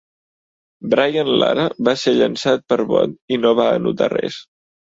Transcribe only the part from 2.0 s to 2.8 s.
ser llançat